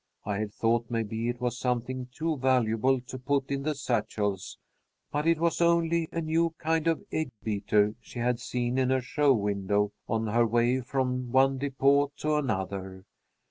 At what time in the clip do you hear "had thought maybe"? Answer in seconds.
0.39-1.29